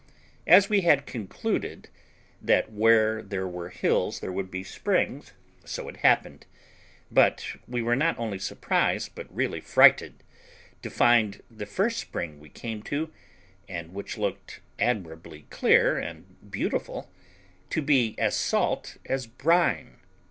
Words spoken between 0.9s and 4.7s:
concluded, that where there were hills there would be